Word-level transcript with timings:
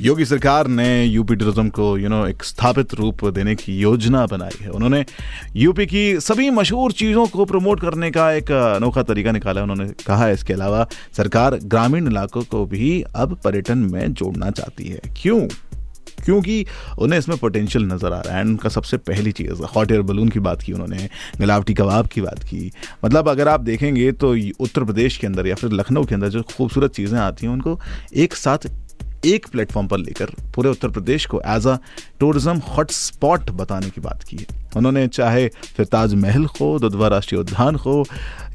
योगी 0.00 0.24
सरकार 0.24 0.66
ने 0.66 1.04
UP 1.04 1.34
tourism 1.36 1.68
को 1.68 1.96
यू 1.98 2.08
नो 2.08 2.26
एक 2.26 2.44
स्थापित 2.44 2.94
रूप 2.94 3.24
देने 3.26 3.54
की 3.54 3.78
योजना 3.78 4.24
बनाई 4.26 4.58
है। 4.60 4.68
उन्होंने 4.68 5.04
यूपी 5.56 5.86
की 5.86 6.04
सभी 6.20 6.50
मशहूर 6.50 6.92
चीज़ों 6.92 7.26
को 7.26 7.44
प्रमोट 7.44 7.80
करने 7.80 8.10
का 8.10 8.30
एक 8.32 8.50
अनोखा 8.52 9.02
तरीका 9.02 9.32
निकाला 9.32 9.60
है। 9.60 9.66
उन्होंने 9.66 9.92
कहा 10.06 10.24
है 10.26 10.32
इसके 10.34 10.52
अलावा 10.52 10.86
सरकार 11.16 11.58
ग्रामीण 11.64 12.08
इलाकों 12.08 12.42
को 12.44 12.64
भी 12.66 13.02
अब 13.02 13.40
पर्यटन 13.44 13.78
में 13.92 14.12
जोड़ना 14.12 14.50
चाहती 14.50 14.88
है। 14.88 15.00
क्यों? 15.22 15.46
क्योंकि 16.24 16.64
उन्हें 16.98 17.18
इसमें 17.18 17.36
पोटेंशियल 17.38 17.84
नज़र 17.84 18.12
आ 18.12 18.20
रहा 18.20 18.34
है। 18.34 18.40
एंड 18.40 18.48
उनका 18.50 18.68
सबसे 18.68 18.96
पहली 18.98 19.30
चीज़ 19.32 19.62
हॉट 19.74 19.92
एयर 19.92 20.02
बलून 20.02 20.28
की 20.28 20.40
बात 20.40 20.62
की 20.62 20.72
उन्होंने, 20.72 21.08
मिलावटी 21.40 21.74
कबाब 21.74 22.06
की 22.06 22.20
बात 22.20 22.42
की। 22.42 22.70
मतलब 23.04 23.28
अगर 23.28 23.48
आप 23.48 23.60
देखेंगे 23.60 24.10
तो 24.12 24.34
उत्तर 24.60 24.84
प्रदेश 24.84 25.16
के 25.16 25.26
अंदर 25.26 25.46
या 25.46 25.54
फिर 25.54 25.72
लखनऊ 25.72 26.04
के 26.04 26.14
अंदर 26.14 26.28
जो 26.28 26.42
खूबसूरत 26.48 26.94
चीज़ें 26.94 27.18
आती 27.18 27.46
हैं, 27.46 27.52
उनको 27.52 27.78
एक 28.14 28.34
साथ 28.34 28.66
एक 29.24 29.46
प्लेटफॉर्म 29.48 29.86
पर 29.88 29.98
लेकर 29.98 30.30
पूरे 30.54 30.68
उत्तर 30.68 30.88
प्रदेश 30.88 31.26
को 31.26 31.40
एज 31.46 31.66
अ 31.66 31.76
टूरिज़्म 32.20 32.58
हॉटस्पॉट 32.68 33.50
बताने 33.50 33.90
की 33.90 34.00
बात 34.00 34.22
की 34.22 34.36
है। 34.36 34.60
उन्होंने 34.76 35.06
चाहे 35.08 35.46
फिर 35.48 35.86
ताजमहल 35.86 36.44
हो, 36.50 36.78
दुधवा 36.78 37.08
राष्ट्रीय 37.08 37.40
उद्यान 37.40 37.74
हो, 37.76 38.04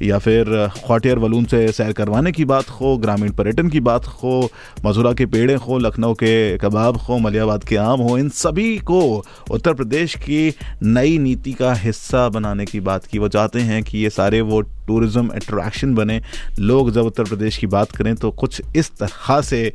या 0.02 0.18
फिर 0.18 0.44
ख्वाटियर 0.76 1.18
वलून 1.18 1.44
से 1.44 1.60
सैर 1.72 1.92
करवाने 1.92 2.32
की 2.32 2.44
बात 2.44 2.70
हो, 2.70 2.96
ग्रामीण 2.98 3.32
पर्यटन 3.32 3.68
की 3.68 3.80
बात 3.80 4.06
हो, 4.06 4.50
मथुरा 4.86 5.12
के 5.12 5.26
पेड़े 5.26 5.54
हो, 5.56 5.78
लखनऊ 5.78 6.14
के 6.14 6.58
कबाब 6.58 6.96
हो, 6.98 7.18
मलियाबाद 7.18 7.64
के 7.64 7.76
आम 7.76 8.00
हो, 8.00 8.18
इन 8.18 8.28
सभी 8.30 8.78
को 8.80 9.02
उत्तर 9.50 9.74
प्रदेश 9.74 10.14
की 10.16 10.52
नई 10.82 11.18
नीति 11.18 11.52
का 11.52 11.72
हिस्सा 11.76 12.28
बनाने 12.28 12.64
की 12.64 12.80
बात 12.80 13.06
की। 13.06 13.18
वो 13.18 13.28
चाहते 13.28 13.60
हैं 13.60 13.82
कि 13.82 13.98
ये 13.98 14.10
सारे 14.10 14.40
वो 14.42 14.60
टूरिज़्म 14.60 15.28
अट्रैक्शन 15.28 15.94
बने। 15.94 16.20
लोग 16.58 16.90
जब 16.90 17.06
उत्तर 17.06 17.24
प्रदेश 17.24 17.56
की 17.56 17.66
बात 17.68 17.92
करें 17.92 18.14
तो 18.16 18.30
कुछ 18.32 18.62
इस 18.76 18.90
तरह 18.92 19.40
से 19.40 19.72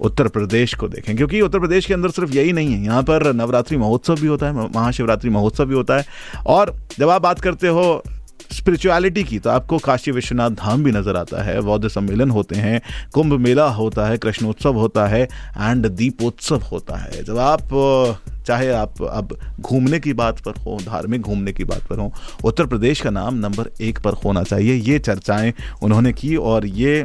उत्तर 0.00 0.28
प्रदेश 0.28 0.74
को 0.74 0.88
देखें, 0.88 1.14
क्योंकि 1.16 1.40
उत्तर 1.40 1.58
प्रदेश 1.58 1.86
के 1.86 1.94
अंदर 1.94 2.10
सिर्फ़ 2.10 2.32
यही 2.32 2.52
नहीं 2.52 2.72
है। 2.72 2.84
यहाँ 2.84 3.02
पर 3.02 3.32
नवरात्रि 3.34 3.76
महोत्सव 3.76 4.20
भी 4.20 4.26
होता 4.26 4.46
है 4.46 4.68
महाशिवरात्रि 4.68 5.30
महोत्सव 5.30 5.64
भी 5.64 5.74
होता 5.74 5.96
है। 5.96 6.04
और 6.46 6.76
जब 6.98 7.10
आप 7.10 7.22
बात 7.22 7.40
करते 7.40 7.68
हो 7.68 8.02
स्पिरिचुअलिटी 8.52 9.22
की 9.24 9.38
तो 9.38 9.50
आपको 9.50 9.78
काशी 9.78 10.10
विश्वनाथ 10.10 10.50
धाम 10.52 10.82
भी 10.84 10.90
नज़र 10.92 11.16
आता 11.16 11.42
है। 11.42 11.60
बौद्ध 11.60 11.88
सम्मेलन 11.88 12.30
होते 12.30 12.56
हैं, 12.56 12.80
कुंभ 13.14 13.32
मेला 13.32 13.68
होता 13.70 14.06
है, 14.06 14.18
कृष्णोत्सव 14.18 14.76
होता 14.76 15.06
है 15.06 15.22
एंड 15.22 15.86
दीपोत्सव 15.88 16.62
होता 16.62 16.96
है। 16.96 17.22
जब 17.24 17.38
आप, 17.38 17.68
चाहे 18.46 18.70
आप 18.70 19.02
अब 19.02 19.36
घूमने 19.60 20.00
की 20.00 20.12
बात 20.12 20.40
पर 20.40 20.60
हो, 20.60 20.78
धार्मिक 20.84 21.20
घूमने 21.20 21.52
की 21.52 21.64
बात 21.64 21.86
पर 21.86 21.98
हो, 21.98 22.12
उत्तर 22.44 22.66
प्रदेश 22.66 23.00
का 23.00 23.10
नाम 23.10 23.34
नंबर 23.36 23.70
एक 23.80 23.98
पर 23.98 24.14
होना 24.24 24.42
चाहिए। 24.42 24.74
ये 24.74 24.98
चर्चाएँ 24.98 25.52
उन्होंने 25.82 26.12
की 26.12 26.36
और 26.36 26.66
ये 26.66 27.04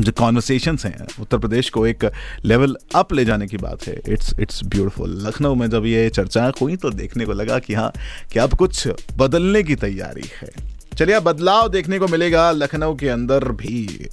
जो 0.00 0.12
कॉन्वर्सेशंस 0.12 0.86
हैं, 0.86 1.06
उत्तर 1.20 1.38
प्रदेश 1.38 1.70
को 1.70 1.86
एक 1.86 2.04
लेवल 2.44 2.76
अप 2.94 3.12
ले 3.12 3.24
जाने 3.24 3.46
की 3.46 3.56
बात 3.56 3.86
है। 3.86 4.00
इट्स 4.08 4.34
इट्स 4.40 4.64
ब्यूटिफुल 4.64 5.26
लखनऊ 5.26 5.54
में 5.54 5.70
जब 5.70 5.86
ये 5.86 6.10
चर्चाएँ 6.10 6.52
हुई 6.60 6.76
तो 6.76 6.90
देखने 6.90 7.24
को 7.24 7.32
लगा 7.32 7.58
कि 7.58 7.74
हाँ 7.74 7.92
कि 8.32 8.38
अब 8.38 8.54
कुछ 8.54 8.88
बदलने 9.16 9.62
की 9.62 9.76
तैयारी 9.76 10.28
है। 10.40 10.71
चलिए 11.02 11.18
बदलाव 11.20 11.68
देखने 11.68 11.98
को 11.98 12.06
मिलेगा 12.06 12.50
लखनऊ 12.52 12.94
के 12.94 13.08
अंदर 13.08 13.44
भी। 13.52 14.08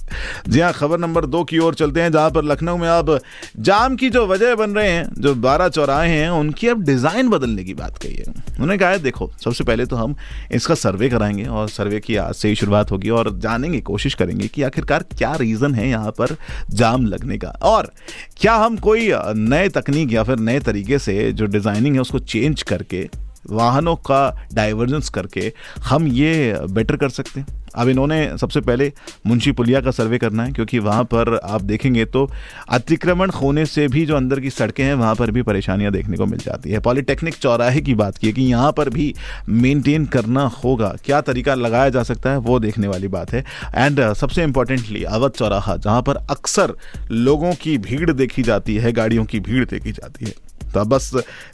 जी 0.48 0.60
हाँ 0.60 0.72
खबर 0.72 0.98
नंबर 0.98 1.26
दो 1.26 1.42
की 1.44 1.58
ओर 1.58 1.74
चलते 1.74 2.00
हैं, 2.02 2.10
जहाँ 2.12 2.30
पर 2.30 2.44
लखनऊ 2.44 2.76
में 2.76 2.88
अब 2.88 3.18
जाम 3.58 3.96
की 3.96 4.08
जो 4.10 4.26
वजह 4.26 4.54
बन 4.54 4.70
रहे 4.70 4.88
हैं, 4.88 5.06
जो 5.18 5.34
बारह 5.36 5.68
चौराहे 5.68 6.08
हैं, 6.10 6.30
उनकी 6.30 6.68
अब 6.68 6.82
डिज़ाइन 6.82 7.28
बदलने 7.28 7.64
की 7.64 7.74
बात 7.74 7.98
कही 7.98 8.14
है। 8.14 8.24
उन्होंने 8.26 8.78
कहा 8.78 8.88
है, 8.90 8.98
देखो, 8.98 9.30
सबसे 9.44 9.64
पहले 9.64 9.86
तो 9.86 9.96
हम 9.96 10.16
इसका 10.52 10.74
सर्वे 10.74 11.08
कराएँगे 11.08 11.44
और 11.44 11.68
सर्वे 11.68 12.00
की 12.00 12.16
आज 12.16 12.34
से 12.34 12.48
ही 12.48 12.54
शुरुआत 12.54 12.90
होगी 12.90 13.10
और 13.10 13.34
जानेंगे, 13.38 13.80
कोशिश 13.82 14.14
करेंगे 14.14 14.48
कि 14.48 14.62
आखिरकार 14.62 15.04
क्या 15.16 15.34
रीज़न 15.36 15.74
है 15.74 15.88
यहाँ 15.88 16.10
पर 16.10 16.36
जाम 16.72 17.06
लगने 17.06 17.38
का। 17.38 17.56
और 17.64 17.92
क्या 18.36 18.56
हम 18.56 18.76
कोई 18.80 19.10
नए 19.46 19.68
तकनीक 19.70 20.12
या 20.12 20.22
फिर 20.22 20.38
नए 20.40 20.60
तरीके 20.60 20.98
से 20.98 21.32
जो 21.32 21.46
डिज़ाइनिंग 21.46 21.94
है, 21.94 22.00
उसको 22.00 22.18
चेंज 22.18 22.62
करके 22.64 23.08
वाहनों 23.44 23.94
का 23.96 24.48
डाइवर्जेंस 24.54 25.08
करके 25.08 25.52
हम 25.84 26.06
ये 26.08 26.58
बेटर 26.70 26.96
कर 26.96 27.08
सकते 27.10 27.40
हैं। 27.40 27.58
अब 27.74 27.88
इन्होंने 27.88 28.38
सबसे 28.38 28.60
पहले 28.60 28.90
मुंशी 29.26 29.52
पुलिया 29.52 29.80
का 29.80 29.90
सर्वे 29.90 30.18
करना 30.18 30.44
है, 30.44 30.52
क्योंकि 30.52 30.78
वहाँ 30.78 31.04
पर 31.04 31.34
आप 31.36 31.62
देखेंगे 31.62 32.04
तो 32.04 32.28
अतिक्रमण 32.68 33.30
होने 33.30 33.66
से 33.66 33.86
भी 33.88 34.04
जो 34.06 34.16
अंदर 34.16 34.40
की 34.40 34.50
सड़कें 34.50 34.84
हैं, 34.84 34.94
वहाँ 34.94 35.14
पर 35.14 35.30
भी 35.30 35.42
परेशानियाँ 35.42 35.92
देखने 35.92 36.16
को 36.16 36.26
मिल 36.26 36.38
जाती 36.38 36.70
है। 36.70 36.80
पॉलिटेक्निक 36.80 37.34
चौराहे 37.34 37.80
की 37.80 37.94
बात 37.94 38.18
की 38.18 38.26
है 38.26 38.32
कि 38.32 38.42
यहाँ 38.42 38.72
पर 38.72 38.90
भी 38.90 39.14
मेंटेन 39.48 40.06
करना 40.06 40.46
होगा। 40.64 40.94
क्या 41.04 41.20
तरीका 41.20 41.54
लगाया 41.54 41.88
जा 41.88 42.02
सकता 42.02 42.30
है, 42.30 42.36
वो 42.38 42.58
देखने 42.60 42.88
वाली 42.88 43.08
बात 43.08 43.32
है। 43.32 43.44
एंड 43.74 44.12
सबसे 44.14 44.42
इंपॉर्टेंटली 44.42 45.04
अवध 45.04 45.32
चौराहा, 45.32 45.76
जहाँ 45.76 46.02
पर 46.02 46.16
अक्सर 46.30 46.74
लोगों 47.10 47.54
की 47.54 47.78
भीड़ 47.78 48.10
देखी 48.12 48.42
जाती 48.42 48.76
है, 48.76 48.92
गाड़ियों 48.92 49.24
की 49.24 49.40
भीड़ 49.40 49.64
देखी 49.64 49.92
जाती 49.92 50.24
है। 50.24 50.34
तो 50.74 50.84
बस 50.84 51.10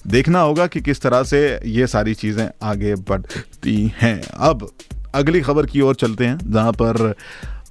देखना 0.06 0.40
होगा 0.40 0.66
कि 0.66 0.80
किस 0.80 1.00
तरह 1.00 1.22
से 1.22 1.38
ये 1.66 1.86
सारी 1.86 2.14
चीज़ें 2.14 2.48
आगे 2.62 2.94
बढ़ती 2.94 3.92
हैं। 4.00 4.20
अब 4.22 4.68
अगली 5.14 5.40
खबर 5.40 5.66
की 5.66 5.80
ओर 5.80 5.94
चलते 5.94 6.26
हैं, 6.26 6.38
जहाँ 6.52 6.72
पर 6.72 7.14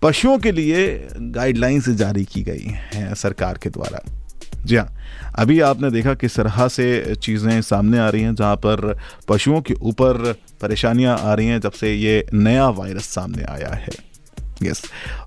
पशुओं 0.01 0.37
के 0.37 0.51
लिए 0.51 1.07
गाइडलाइंस 1.15 1.89
जारी 1.91 2.25
की 2.25 2.43
गई 2.43 2.73
हैं 2.93 3.13
सरकार 3.15 3.57
के 3.57 3.69
द्वारा। 3.69 3.99
जी 4.65 4.75
हाँ 4.75 4.89
अभी 5.39 5.59
आपने 5.59 5.91
देखा 5.91 6.13
किस 6.13 6.35
तरह 6.35 6.67
से 6.67 7.15
चीज़ें 7.15 7.61
सामने 7.61 7.99
आ 7.99 8.09
रही 8.09 8.21
हैं, 8.21 8.33
जहाँ 8.35 8.55
पर 8.55 8.97
पशुओं 9.27 9.61
के 9.61 9.73
ऊपर 9.73 10.33
परेशानियाँ 10.61 11.17
आ 11.19 11.33
रही 11.33 11.47
हैं, 11.47 11.59
जब 11.61 11.71
से 11.71 11.93
ये 11.93 12.25
नया 12.33 12.67
वायरस 12.71 13.05
सामने 13.05 13.43
आया 13.43 13.69
है। 13.69 14.14
यस 14.63 14.81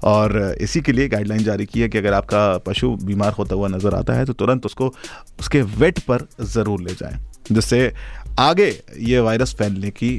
और 0.05 0.57
इसी 0.61 0.81
के 0.81 0.93
लिए 0.93 1.09
गाइडलाइन 1.09 1.43
जारी 1.45 1.67
की 1.67 1.81
है 1.81 1.89
कि 1.89 1.99
अगर 1.99 2.13
आपका 2.13 2.57
पशु 2.67 2.91
बीमार 3.03 3.33
होता 3.33 3.55
हुआ 3.55 3.69
नज़र 3.69 3.95
आता 3.95 4.15
है 4.15 4.25
तो 4.25 4.33
तुरंत 4.33 4.67
उसको 4.67 4.93
उसके 5.41 5.63
वेट 5.63 5.99
पर 6.01 6.27
ज़रूर 6.43 6.83
ले 6.83 6.95
जाएँ 6.95 7.19
जिससे 7.53 7.93
आगे 8.39 8.69
ये 9.01 9.21
वायरस 9.21 9.55
फैलने 9.55 9.91
की 9.91 10.11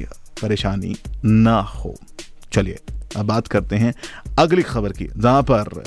परेशानी 0.42 0.94
ना 1.24 1.58
हो। 1.60 1.94
चलिए 2.52 2.78
अब 3.16 3.26
बात 3.26 3.46
करते 3.48 3.76
हैं 3.76 3.92
अगली 4.38 4.62
खबर 4.62 4.92
की 4.92 5.08
जहाँ 5.16 5.42
पर 5.42 5.82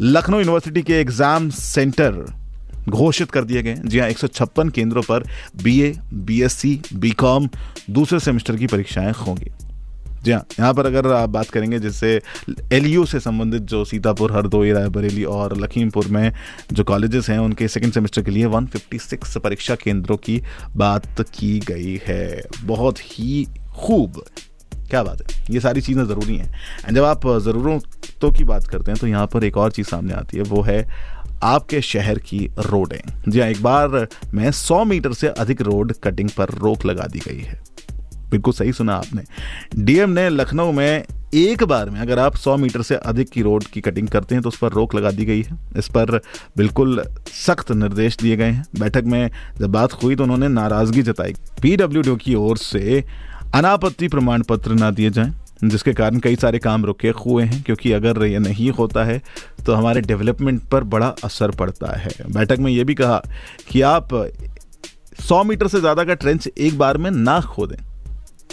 लखनऊ 0.00 0.38
यूनिवर्सिटी 0.38 0.82
के 0.82 1.00
एग्ज़ाम 1.00 1.48
सेंटर 1.50 2.24
घोषित 2.88 3.30
कर 3.30 3.44
दिए 3.44 3.62
गए। 3.62 3.74
जी 3.76 3.98
हाँ 3.98 4.08
एक 4.08 4.18
सौ 4.18 4.26
छप्पन 4.26 4.68
केंद्रों 4.68 5.02
पर 5.02 5.24
बीए, 5.62 5.92
बीएससी, 6.12 6.80
बीकॉम 6.94 7.48
दूसरे 7.90 8.18
सेमेस्टर 8.20 8.56
की 8.56 8.66
परीक्षाएँ 8.66 9.12
होंगी। 9.16 9.50
जी 10.26 10.32
हाँ 10.32 10.40
यहाँ 10.50 10.72
पर 10.74 10.86
अगर 10.86 11.06
आप 11.12 11.28
बात 11.28 11.50
करेंगे 11.50 11.78
जैसे 11.78 12.08
एलयू 12.72 13.04
से 13.06 13.18
संबंधित 13.20 13.62
जो 13.62 13.84
सीतापुर, 13.84 14.32
हरदोई, 14.32 14.70
रायबरेली 14.72 15.24
और 15.24 15.56
लखीमपुर 15.56 16.06
में 16.06 16.32
जो 16.72 16.84
कॉलेजेस 16.84 17.28
हैं, 17.30 17.38
उनके 17.38 17.68
सेकेंड 17.68 17.92
सेमेस्टर 17.92 18.22
के 18.22 18.30
लिए 18.30 18.46
156 18.46 19.36
परीक्षा 19.38 19.74
केंद्रों 19.74 20.16
की 20.16 20.40
बात 20.76 21.20
की 21.30 21.58
गई 21.60 22.00
है। 22.06 22.42
बहुत 22.64 23.00
ही 23.00 23.44
खूब। 23.76 24.22
क्या 24.90 25.02
बात 25.02 25.22
है? 25.22 25.44
ये 25.50 25.60
सारी 25.60 25.80
चीज़ें 25.80 26.04
ज़रूरी 26.04 26.36
हैं। 26.36 26.54
एंड 26.86 26.96
जब 26.96 27.04
आप 27.04 27.26
ज़रूरतों 27.44 28.30
की 28.32 28.44
बात 28.44 28.66
करते 28.66 28.90
हैं 28.90 29.00
तो 29.00 29.06
यहाँ 29.06 29.26
पर 29.26 29.44
एक 29.44 29.56
और 29.56 29.72
चीज़ 29.72 29.86
सामने 29.86 30.14
आती 30.14 30.36
है, 30.36 30.42
वो 30.42 30.62
है 30.62 30.86
आपके 31.44 31.80
शहर 31.82 32.18
की 32.18 32.38
रोडें। 32.60 33.00
जी 33.28 33.40
हाँ 33.40 33.48
एक 33.48 33.62
बार 33.62 34.06
में 34.34 34.50
100 34.50 34.84
मीटर 34.84 35.12
से 35.12 35.28
अधिक 35.28 35.62
रोड 35.62 35.92
कटिंग 36.04 36.30
पर 36.36 36.50
रोक 36.56 36.86
लगा 36.86 37.06
दी 37.06 37.18
गई 37.18 37.40
है। 37.40 37.60
बिल्कुल 38.30 38.52
सही 38.54 38.72
सुना 38.72 38.94
आपने। 38.94 39.22
डीएम 39.76 40.10
ने 40.10 40.28
लखनऊ 40.30 40.72
में 40.72 41.04
एक 41.34 41.62
बार 41.64 41.90
में 41.90 42.00
अगर 42.00 42.18
आप 42.18 42.36
100 42.36 42.56
मीटर 42.56 42.82
से 42.82 42.94
अधिक 42.96 43.30
की 43.30 43.42
रोड 43.42 43.64
की 43.64 43.80
कटिंग 43.80 44.08
करते 44.08 44.34
हैं 44.34 44.42
तो 44.42 44.48
उस 44.48 44.58
पर 44.58 44.72
रोक 44.72 44.94
लगा 44.94 45.10
दी 45.10 45.24
गई 45.24 45.42
है। 45.42 45.58
इस 45.78 45.88
पर 45.88 46.10
बिल्कुल 46.56 47.02
सख्त 47.36 47.72
निर्देश 47.72 48.16
दिए 48.16 48.36
गए 48.36 48.50
हैं। 48.50 48.64
बैठक 48.80 49.04
में 49.04 49.30
जब 49.58 49.72
बात 49.72 49.92
हुई 50.02 50.16
तो 50.16 50.22
उन्होंने 50.22 50.48
नाराज़गी 50.50 51.02
जताई। 51.02 51.34
पीडब्ल्यू 51.62 52.16
की 52.16 52.34
ओर 52.36 52.56
से 52.58 53.02
अनापत्ति 53.54 54.08
प्रमाण 54.08 54.42
पत्र 54.42 54.74
ना 54.74 54.90
दिए 54.90 55.10
जाएँ, 55.10 55.32
जिसके 55.64 55.92
कारण 55.94 56.18
कई 56.18 56.36
सारे 56.36 56.58
काम 56.58 56.84
रुके 56.84 57.08
हुए 57.18 57.44
हैं, 57.44 57.62
क्योंकि 57.62 57.92
अगर 57.92 58.24
ये 58.24 58.38
नहीं 58.38 58.70
होता 58.70 59.04
है 59.04 59.20
तो 59.66 59.74
हमारे 59.74 60.00
डेवलपमेंट 60.02 60.62
पर 60.62 60.84
बड़ा 60.86 61.08
असर 61.24 61.50
पड़ता 61.52 61.96
है। 61.96 62.10
बैठक 62.28 62.58
में 62.58 62.70
ये 62.72 62.84
भी 62.84 62.94
कहा 62.94 63.20
कि 63.68 63.80
आप 63.82 64.14
100 65.20 65.42
मीटर 65.44 65.68
से 65.68 65.80
ज़्यादा 65.80 66.04
का 66.04 66.14
ट्रेंच 66.14 66.48
एक 66.48 66.78
बार 66.78 66.98
में 66.98 67.10
ना 67.10 67.40
खोदें। 67.42 67.76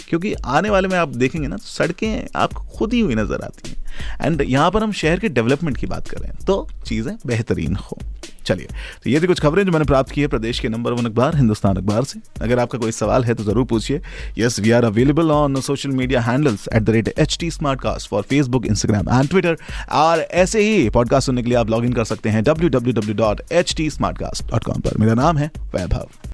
क्योंकि 0.08 0.34
आने 0.34 0.70
वाले 0.70 0.88
में 0.88 0.96
आप 0.98 1.08
देखेंगे 1.16 1.48
ना 1.48 1.56
तो 1.56 1.66
सड़कें 1.66 2.26
आपको 2.36 2.62
खुद 2.76 2.92
ही 2.92 3.00
हुई 3.00 3.14
नज़र 3.14 3.44
आती 3.44 3.70
हैं। 3.70 3.82
एंड 4.22 4.42
यहाँ 4.42 4.70
पर 4.70 4.82
हम 4.82 4.92
शहर 4.94 5.18
के 5.20 5.28
डेवलपमेंट 5.30 5.76
की 5.76 5.86
बात 5.86 6.08
कर 6.08 6.18
रहे 6.18 6.30
हैं 6.30 6.44
तो 6.46 6.66
चीज़ें 6.86 7.14
बेहतरीन 7.26 7.76
हो। 7.76 7.98
चलिए 8.46 8.66
तो 9.04 9.10
ये 9.10 9.20
थी 9.20 9.26
कुछ 9.26 9.40
खबरें 9.40 9.64
जो 9.64 9.72
मैंने 9.72 9.84
प्राप्त 9.84 10.10
की 10.12 10.20
है 10.20 10.26
प्रदेश 10.28 10.58
के 10.60 10.68
नंबर 10.68 10.92
वन 10.92 11.04
अखबार, 11.06 11.36
हिंदुस्तान 11.36 11.76
अखबार 11.76 12.04
से। 12.04 12.20
अगर 12.42 12.58
आपका 12.58 12.78
कोई 12.78 12.92
सवाल 12.92 13.24
है 13.24 13.34
तो 13.34 13.44
ज़रूर 13.44 13.64
पूछिए। 13.64 14.00
Yes 14.38 14.58
we 14.60 14.70
are 14.70 14.84
available 14.84 15.30
on 15.30 15.60
social 15.60 15.90
media 15.92 16.20
handles 16.20 16.68
at 16.74 16.82
the 16.82 16.90
rate 16.90 17.08
H 17.08 17.36
T 17.40 17.50
smart 17.50 17.80
cast 17.80 18.08
for 18.08 18.22
Facebook 18.24 18.66
Instagram 18.66 19.08
and 19.10 19.28
Twitter 19.30 19.56
और 19.92 20.20
ऐसे 20.20 20.62
ही 20.62 20.88
पॉडकास्ट 20.90 21.26
सुनने 21.26 21.42
के 21.42 21.48
लिए 21.48 21.58
आप 21.58 21.70
लॉग 21.70 21.84
इन 21.84 21.92
कर 21.92 22.04
सकते 22.04 22.28
हैं 22.28 22.44
W 22.44 22.68
W 22.68 22.94
W 22.94 23.14
dot 23.16 23.42
H 23.52 23.74
T 23.76 23.90
smart 23.90 24.18
cast 24.18 24.50
dot 24.50 24.64
com 24.64 24.80
पर। 24.80 24.98
मेरा 24.98 25.14
नाम 25.14 25.38
है 25.38 25.50
वैभव। 25.74 26.33